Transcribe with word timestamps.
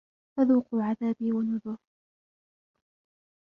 فَذُوقُوا 0.37 0.83
عَذَابِي 0.83 1.31
وَنُذُرِ 1.33 1.77